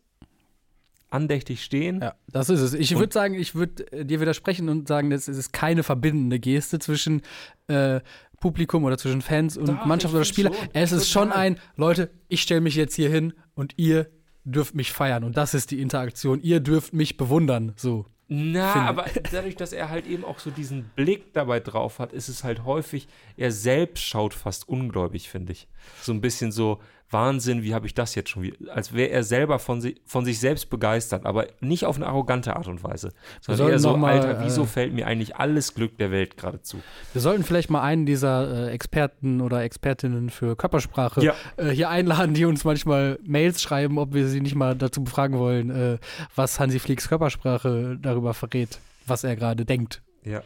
[1.09, 1.99] andächtig stehen.
[2.01, 2.73] Ja, das ist es.
[2.73, 6.79] Ich würde sagen, ich würde äh, dir widersprechen und sagen, das ist keine verbindende Geste
[6.79, 7.21] zwischen
[7.67, 7.99] äh,
[8.39, 10.53] Publikum oder zwischen Fans und Doch, Mannschaft oder Spieler.
[10.53, 10.69] schon.
[10.73, 14.07] Es ist schon ein, Leute, ich stelle mich jetzt hier hin und ihr
[14.43, 15.23] dürft mich feiern.
[15.23, 16.41] Und das ist die Interaktion.
[16.41, 17.73] Ihr dürft mich bewundern.
[17.75, 18.05] So.
[18.33, 22.13] Na, Finde- aber dadurch, dass er halt eben auch so diesen Blick dabei drauf hat,
[22.13, 25.67] ist es halt häufig, er selbst schaut fast ungläubig, finde ich.
[26.01, 26.79] So ein bisschen so,
[27.11, 28.73] Wahnsinn, wie habe ich das jetzt schon wieder?
[28.75, 32.55] Als wäre er selber von, si von sich selbst begeistert, aber nicht auf eine arrogante
[32.55, 33.11] Art und Weise.
[33.41, 36.61] Sondern eher so, mal, Alter, wieso äh, fällt mir eigentlich alles Glück der Welt gerade
[36.61, 36.77] zu?
[37.13, 41.33] Wir sollten vielleicht mal einen dieser äh, Experten oder Expertinnen für Körpersprache Ja.
[41.57, 45.37] äh, hier einladen, die uns manchmal Mails schreiben, ob wir sie nicht mal dazu befragen
[45.37, 45.97] wollen, äh,
[46.35, 50.01] was Hansi Flicks Körpersprache darüber verrät, was er gerade denkt.
[50.23, 50.41] Ja,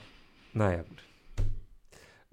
[0.53, 1.04] naja, gut.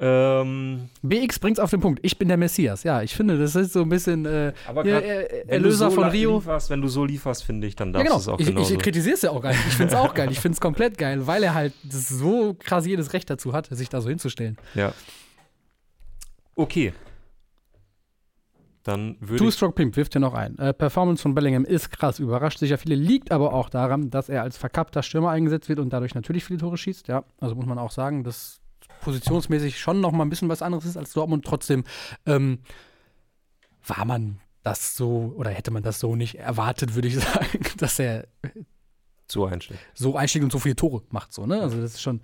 [0.05, 2.01] Ähm, BX bringt's auf den Punkt.
[2.03, 2.83] Ich bin der Messias.
[2.83, 6.09] Ja, ich finde, das ist so ein bisschen äh, ja, grad, äh, Erlöser so von
[6.09, 6.39] Rio.
[6.39, 8.17] Lieferst, wenn du so lieferst, finde ich, dann Ja, darfst genau.
[8.17, 8.75] du es auch ich, genauso.
[8.75, 9.55] ich kritisiere es ja auch geil.
[9.69, 10.29] Ich finde es auch geil.
[10.33, 13.67] Ich finde es komplett geil, weil er halt das so krass jedes Recht dazu hat,
[13.71, 14.57] sich da so hinzustellen.
[14.75, 14.93] ja.
[16.57, 16.93] Okay.
[18.83, 20.59] Dann würde ich Two-Stroke Pimp wirft hier noch ein.
[20.59, 24.43] Äh, Performance von Bellingham ist krass, überrascht sicher viele, liegt aber auch daran, dass er
[24.43, 27.07] als verkappter Stürmer eingesetzt wird und dadurch natürlich viele Tore schießt.
[27.07, 28.61] Ja, also muss man auch sagen, dass
[29.03, 31.45] positionsmäßig schon noch mal ein bisschen was anderes ist als Dortmund.
[31.45, 31.85] Trotzdem
[32.25, 32.61] ähm,
[33.87, 37.99] war man das so oder hätte man das so nicht erwartet, würde ich sagen, dass
[37.99, 38.29] er
[39.27, 39.81] so einstellen.
[39.95, 41.33] so einschlägt und so viele Tore macht.
[41.33, 41.61] So, ne?
[41.61, 42.21] Also das ist schon.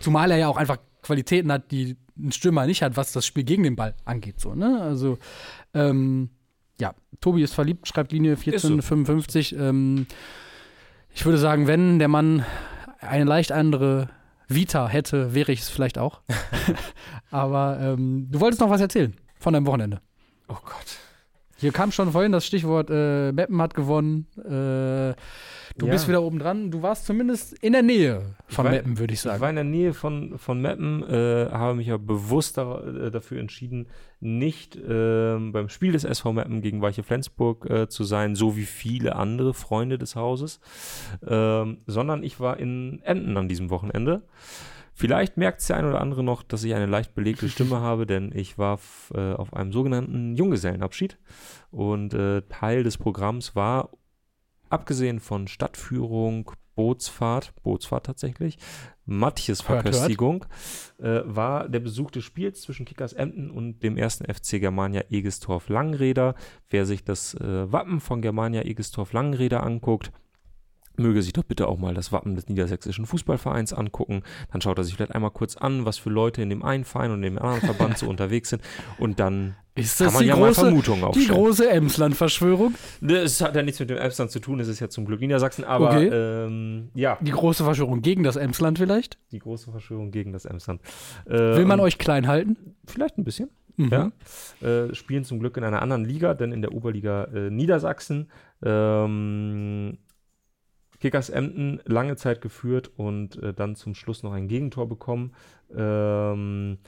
[0.00, 3.44] Zumal er ja auch einfach Qualitäten hat, die ein Stürmer nicht hat, was das Spiel
[3.44, 4.40] gegen den Ball angeht.
[4.40, 4.80] So, ne?
[4.82, 5.18] Also,
[5.72, 6.30] ähm,
[6.78, 9.56] ja, Tobi ist verliebt, schreibt Linie 1455.
[9.56, 10.06] Ähm,
[11.14, 12.44] ich würde sagen, wenn der Mann
[13.00, 14.10] eine leicht andere
[14.48, 16.20] Vita hätte, wäre ich es vielleicht auch.
[17.30, 20.00] Aber ähm, du wolltest noch was erzählen von deinem Wochenende.
[20.48, 20.96] Oh Gott.
[21.58, 24.26] Hier kam schon vorhin das Stichwort, äh, Meppen hat gewonnen.
[24.38, 25.14] Äh,
[25.78, 25.92] Du Ja.
[25.92, 26.70] bist wieder oben dran.
[26.70, 29.40] Du warst zumindest in der Nähe von war- Meppen, würde ich Ich sagen.
[29.40, 33.40] war in der Nähe von, von Meppen, äh, habe mich ja bewusst da, äh, dafür
[33.40, 33.88] entschieden,
[34.20, 38.64] nicht ähm, beim Spiel des SV Meppen gegen Weiche Flensburg äh, zu sein, so wie
[38.64, 40.60] viele andere Freunde des Hauses,
[41.26, 44.22] ähm, sondern ich war in Emden an diesem Wochenende.
[44.98, 48.06] Vielleicht merkt es der ein oder andere noch, dass ich eine leicht belegte Stimme habe,
[48.06, 48.78] denn ich war
[49.12, 51.18] äh, auf einem sogenannten Junggesellenabschied
[51.70, 53.90] und äh, Teil des Programms war,
[54.70, 58.58] abgesehen von Stadtführung, Bootsfahrt, Bootsfahrt tatsächlich,
[59.04, 59.62] Matjes.
[59.62, 60.44] Verköstigung,
[60.98, 65.68] äh, war der Besuch des Spiels zwischen Kickers Emden und dem ersten FC Germania Egestorf
[65.68, 66.34] Langräder.
[66.70, 70.12] Wer sich das äh, Wappen von Germania Egestorf Langräder anguckt,
[70.98, 74.22] möge sich doch bitte auch mal das Wappen des Niedersächsischen Fußballvereins angucken.
[74.52, 77.10] Dann schaut er sich vielleicht einmal kurz an, was für Leute in dem einen Verein
[77.10, 78.62] und in dem anderen Verband so unterwegs sind.
[78.98, 81.28] Und dann Ist kann das man die ja mal große, Vermutungen die aufstellen.
[81.30, 82.74] große Emsland-Verschwörung?
[83.00, 85.64] Das hat ja nichts mit dem Elbsland zu tun, es ist ja zum Glück Niedersachsen,
[85.64, 86.08] aber Okay.
[86.08, 89.18] ähm, ja, Die große Verschwörung gegen das Emsland vielleicht?
[89.32, 90.80] die große Verschwörung gegen das Emsland.
[91.26, 92.56] Äh, Will man und euch klein halten?
[92.86, 93.50] Vielleicht ein bisschen.
[93.78, 93.90] Mhm.
[93.92, 94.10] Ja,
[94.66, 98.30] äh, spielen zum Glück in einer anderen Liga, denn in der Oberliga äh, Niedersachsen.
[98.64, 99.98] Ähm,
[101.06, 105.34] Kickers Emden lange Zeit geführt und äh, dann zum Schluss noch ein Gegentor bekommen.
[105.72, 106.78] Ähm,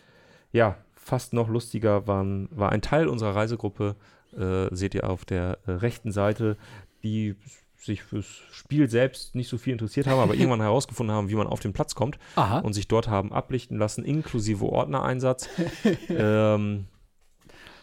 [0.50, 3.94] ja, fast noch lustiger waren, war ein Teil unserer Reisegruppe,
[4.36, 6.56] äh, seht ihr auf der äh, rechten Seite,
[7.04, 7.36] die
[7.76, 11.46] sich fürs Spiel selbst nicht so viel interessiert haben, aber irgendwann herausgefunden haben, wie man
[11.46, 12.58] auf den Platz kommt Aha.
[12.58, 15.48] und sich dort haben ablichten lassen, inklusive Ordnereinsatz.
[16.08, 16.86] ähm,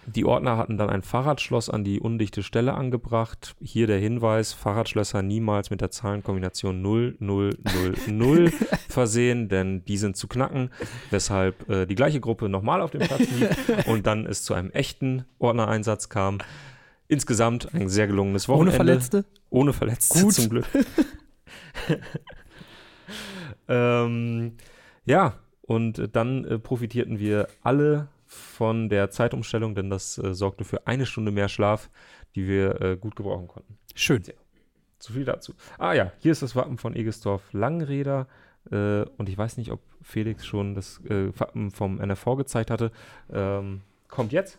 [0.08, 3.56] die Ordner hatten dann ein Fahrradschloss an die undichte Stelle angebracht.
[3.60, 8.54] Hier der Hinweis: Fahrradschlösser niemals mit der Zahlenkombination 0000
[8.90, 10.70] versehen, denn die sind zu knacken,
[11.10, 14.70] weshalb äh, die gleiche Gruppe nochmal auf dem Platz lief und dann es zu einem
[14.72, 16.38] echten Ordnereinsatz kam.
[17.08, 18.76] Insgesamt ein sehr gelungenes Ohne Wochenende.
[18.78, 19.26] Verletzte?
[19.50, 20.34] Ohne Verletzte Gut.
[20.34, 20.66] zum Glück.
[23.68, 24.54] ähm,
[25.06, 30.86] ja, und dann äh, profitierten wir alle von der Zeitumstellung, denn das äh, sorgte für
[30.88, 31.90] eine Stunde mehr Schlaf,
[32.36, 33.78] die wir äh, gut gebrauchen konnten.
[33.96, 34.24] Schön.
[35.00, 35.54] So viel dazu.
[35.78, 38.28] Ah ja, hier ist das Wappen von Egestorf Langräder.
[38.72, 42.92] Äh, und ich weiß nicht, ob Felix schon das äh, Wappen vom NRV gezeigt hatte.
[43.32, 44.58] Ähm, kommt jetzt?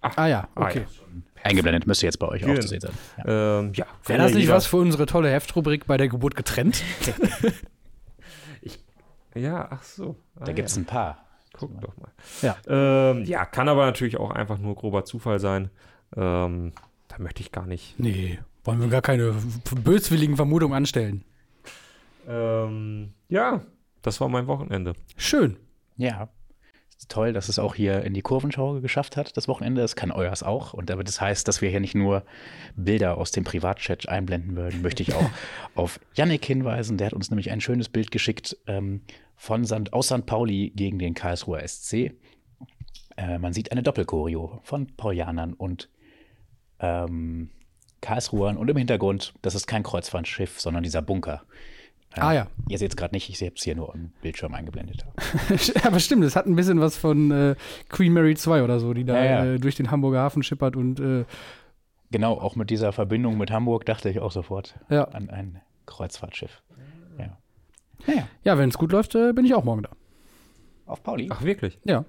[0.00, 0.80] Ah ja, Ah, okay.
[0.80, 1.22] ja.
[1.42, 2.92] Eingeblendet müsste jetzt bei euch auch zu sehen sein.
[3.26, 3.58] Ja.
[3.60, 6.82] Ähm, ja, Wäre das nicht jeder- was für unsere tolle Heftrubrik bei der Geburt getrennt?
[9.34, 10.16] Ja, ach so.
[10.36, 10.82] Ah, Da gibt es ja.
[10.82, 11.18] ein paar.
[11.52, 12.10] Guck doch mal.
[12.42, 12.56] Ja.
[12.66, 15.70] Ähm, ja, kann aber natürlich auch einfach nur grober Zufall sein.
[16.16, 16.72] Ähm,
[17.08, 17.98] da möchte ich gar nicht.
[17.98, 19.34] Nee, wollen wir gar keine
[19.84, 21.24] böswilligen Vermutungen anstellen.
[22.26, 23.60] Ähm, ja,
[24.02, 24.94] das war mein Wochenende.
[25.16, 25.56] Schön.
[25.96, 26.28] Ja.
[27.08, 29.82] Toll, dass es auch hier in die Kurvenschau geschafft hat, das Wochenende.
[29.82, 30.72] Das kann euers auch.
[30.72, 32.24] Und aber das heißt, dass wir hier nicht nur
[32.76, 35.30] Bilder aus dem Privatchat einblenden würden, möchte ich auch
[35.74, 36.96] auf Yannick hinweisen.
[36.96, 39.02] Der hat uns nämlich ein schönes Bild geschickt ähm,
[39.36, 39.92] von St.
[39.92, 40.24] aus St.
[40.24, 42.14] Pauli gegen den Karlsruher SC.
[43.16, 45.90] Äh, man sieht eine Doppelchoreo von Paulianern und
[46.80, 47.50] ähm,
[48.00, 51.44] Karlsruhern und im Hintergrund, das ist kein Kreuzfahrtschiff, sondern dieser Bunker.
[52.16, 52.46] Ähm, Ah ja.
[52.68, 55.04] Ihr seht es gerade nicht, ich sehe es hier nur im Bildschirm eingeblendet.
[55.84, 57.54] Aber stimmt, es hat ein bisschen was von äh,
[57.88, 59.44] Queen Mary 2 oder so, die da Ja, ja.
[59.54, 61.24] Äh, durch den Hamburger Hafen schippert und äh,
[62.10, 65.04] Genau, auch mit dieser Verbindung mit Hamburg dachte ich auch sofort ja.
[65.04, 66.62] an ein Kreuzfahrtschiff.
[68.06, 68.28] Ja.
[68.44, 69.90] Ja, wenn es gut läuft, äh, bin ich auch morgen da.
[70.86, 71.28] auf Pauli.
[71.30, 71.78] Ach, wirklich?
[71.84, 72.04] Ja.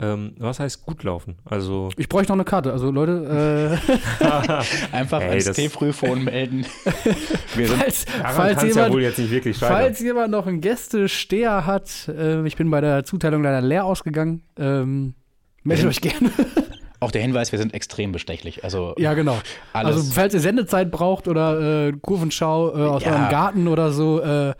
[0.00, 1.36] Ähm, was heißt gut laufen?
[1.44, 2.72] Also, Ich bräuchte noch eine Karte.
[2.72, 3.78] Also Leute,
[4.20, 4.24] äh,
[4.92, 6.66] Einfach Ey, ans das- T-Frühphone melden.
[7.54, 8.04] Wir sind falls,
[8.34, 9.76] falls, ja jemand, wohl jetzt nicht wirklich scheitern.
[9.76, 14.42] falls jemand noch einen Gästesteher hat, äh, ich bin bei der Zuteilung leider leer ausgegangen,
[14.58, 15.14] ähm,
[15.62, 15.88] meldet Ja.
[15.90, 16.30] euch gerne.
[17.00, 18.64] auch der Hinweis, wir sind extrem bestechlich.
[18.64, 19.38] Also ja, genau.
[19.72, 19.96] alles.
[19.96, 23.12] Also, falls ihr Sendezeit braucht oder äh, Kurvenschau äh, aus Ja.
[23.12, 24.52] eurem Garten oder so, äh,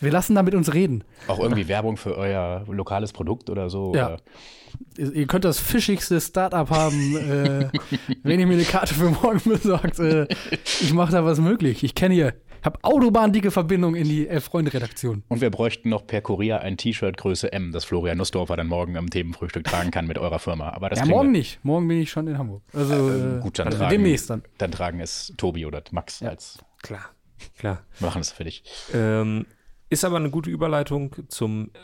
[0.00, 1.04] wir lassen da mit uns reden.
[1.26, 3.94] auch irgendwie Werbung für euer lokales Produkt oder so.
[3.94, 4.06] Ja.
[4.08, 4.16] Oder
[4.98, 7.68] Ihr könnt das fischigste Startup haben, äh,
[8.22, 9.98] wenn ihr mir eine Karte für morgen besorgt.
[9.98, 11.82] Äh, ich mache da was möglich.
[11.84, 15.22] Ich kenne hier, habe autobahndicke Verbindung in die Elf-Freunde-Redaktion.
[15.28, 18.98] Und wir bräuchten noch per Kurier ein T-Shirt Größe M, das Florian Nussdorfer dann morgen
[18.98, 20.68] am Themenfrühstück tragen kann mit eurer Firma.
[20.70, 21.38] Aber das Ja, morgen wir.
[21.38, 21.64] nicht.
[21.64, 22.62] Morgen bin ich schon in Hamburg.
[22.74, 24.42] Also Ähm, äh, gut, dann also tragen, demnächst dann.
[24.58, 26.28] dann tragen es Tobi oder Max Ja.
[26.28, 27.06] als Klar,
[27.58, 27.80] klar.
[28.00, 28.62] machen es für dich.
[28.92, 29.46] Ähm,
[29.90, 31.78] ist aber eine gute Überleitung zum äh,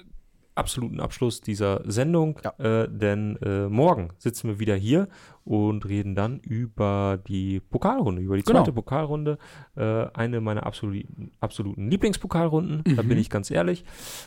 [0.57, 5.09] absoluten Abschluss dieser Sendung, äh, denn äh, morgen sitzen wir wieder hier
[5.45, 8.61] und reden dann über die Pokalrunde, über die Genau.
[8.61, 9.39] zweite Pokalrunde.
[9.75, 13.09] Äh, eine meiner absoluten, absoluten Lieblingspokalrunden, da Mhm.
[13.09, 13.85] bin ich ganz ehrlich.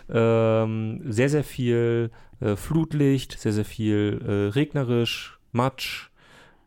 [0.10, 2.12] Ähm, sehr, sehr viel
[2.42, 6.10] äh, Flutlicht, sehr, sehr viel äh, regnerisch, Matsch.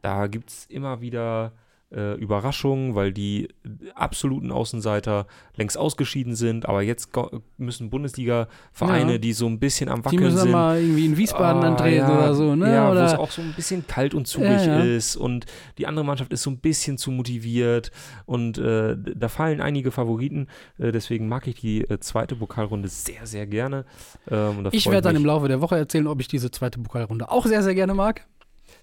[0.02, 1.52] Da gibt es immer wieder
[1.92, 3.48] äh, Überraschung, weil die
[3.94, 5.26] absoluten Außenseiter
[5.56, 7.10] längst ausgeschieden sind, aber jetzt
[7.56, 9.18] müssen Bundesliga-Vereine, Ja.
[9.18, 11.66] die so ein bisschen am Die Wackeln müssen dann sind, mal irgendwie in Wiesbaden Ah,
[11.68, 12.72] antreten ja, oder so, ne?
[12.72, 15.46] Ja, wo es auch so ein bisschen kalt und zugig Ja, ist und
[15.78, 17.90] die andere Mannschaft ist so ein bisschen zu motiviert
[18.24, 20.46] und äh, da fallen einige Favoriten.
[20.78, 23.84] Äh, deswegen mag ich die äh, zweite Pokalrunde sehr, sehr gerne.
[24.30, 27.46] Ähm, ich werde dann im Laufe der Woche erzählen, ob ich diese zweite Pokalrunde auch
[27.46, 28.26] sehr, sehr gerne mag.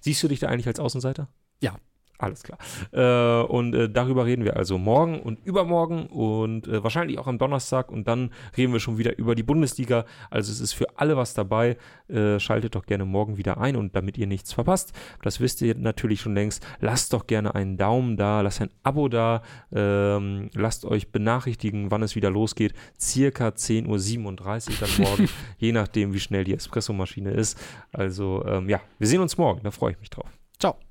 [0.01, 1.29] Siehst du dich da eigentlich als Außenseiter?
[1.61, 1.75] Ja.
[2.19, 2.57] Alles klar.
[2.91, 7.37] Äh, und äh, darüber reden wir also morgen und übermorgen und äh, wahrscheinlich auch am
[7.37, 10.05] Donnerstag und dann reden wir schon wieder über die Bundesliga.
[10.31, 11.77] Also es ist für alle was dabei.
[12.09, 15.75] Äh, schaltet doch gerne morgen wieder ein und damit ihr nichts verpasst, das wisst ihr
[15.75, 20.85] natürlich schon längst, lasst doch gerne einen Daumen da, lasst ein Abo da, ähm, lasst
[20.85, 22.73] euch benachrichtigen, wann es wieder losgeht.
[22.99, 27.59] Circa 10.37 Uhr dann morgen, je nachdem wie schnell die Espressomaschine ist.
[27.91, 30.29] Also ähm, ja, wir sehen uns morgen, da freue ich mich drauf.
[30.59, 30.86] Ciao.